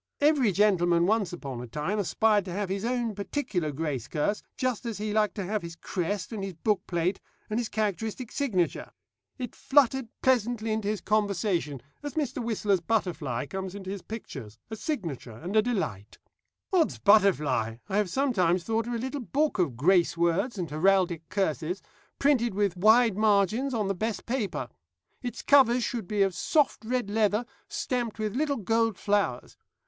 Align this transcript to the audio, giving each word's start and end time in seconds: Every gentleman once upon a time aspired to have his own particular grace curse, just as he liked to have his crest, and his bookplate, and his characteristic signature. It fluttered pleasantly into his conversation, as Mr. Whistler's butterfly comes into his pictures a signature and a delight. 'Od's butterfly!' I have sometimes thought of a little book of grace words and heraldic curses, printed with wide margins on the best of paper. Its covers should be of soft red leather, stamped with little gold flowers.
Every 0.19 0.51
gentleman 0.51 1.05
once 1.05 1.31
upon 1.31 1.61
a 1.61 1.67
time 1.67 1.99
aspired 1.99 2.43
to 2.45 2.51
have 2.53 2.69
his 2.69 2.83
own 2.83 3.13
particular 3.13 3.71
grace 3.71 4.07
curse, 4.07 4.41
just 4.57 4.83
as 4.83 4.97
he 4.97 5.13
liked 5.13 5.35
to 5.35 5.43
have 5.45 5.61
his 5.61 5.75
crest, 5.75 6.31
and 6.33 6.43
his 6.43 6.55
bookplate, 6.55 7.19
and 7.51 7.59
his 7.59 7.69
characteristic 7.69 8.31
signature. 8.31 8.93
It 9.37 9.55
fluttered 9.55 10.07
pleasantly 10.23 10.71
into 10.71 10.87
his 10.87 11.01
conversation, 11.01 11.83
as 12.01 12.15
Mr. 12.15 12.43
Whistler's 12.43 12.81
butterfly 12.81 13.45
comes 13.45 13.75
into 13.75 13.91
his 13.91 14.01
pictures 14.01 14.57
a 14.71 14.75
signature 14.75 15.33
and 15.37 15.55
a 15.55 15.61
delight. 15.61 16.17
'Od's 16.73 16.97
butterfly!' 16.97 17.77
I 17.87 17.97
have 17.97 18.09
sometimes 18.09 18.63
thought 18.63 18.87
of 18.87 18.93
a 18.93 18.97
little 18.97 19.21
book 19.21 19.59
of 19.59 19.77
grace 19.77 20.17
words 20.17 20.57
and 20.57 20.67
heraldic 20.71 21.29
curses, 21.29 21.79
printed 22.17 22.55
with 22.55 22.75
wide 22.75 23.17
margins 23.19 23.71
on 23.71 23.87
the 23.87 23.93
best 23.93 24.21
of 24.21 24.25
paper. 24.25 24.67
Its 25.21 25.43
covers 25.43 25.83
should 25.83 26.07
be 26.07 26.23
of 26.23 26.33
soft 26.33 26.83
red 26.85 27.11
leather, 27.11 27.45
stamped 27.67 28.17
with 28.17 28.35
little 28.35 28.57
gold 28.57 28.97
flowers. 28.97 29.55